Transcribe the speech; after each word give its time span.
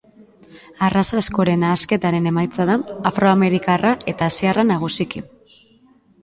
Arraza 0.85 1.19
askoren 1.23 1.61
nahasketaren 1.63 2.29
emaitza 2.31 2.67
da, 2.69 2.77
afroamerikarra 3.11 3.93
eta 4.15 4.31
asiarra 4.31 4.65
nagusiki. 4.73 5.25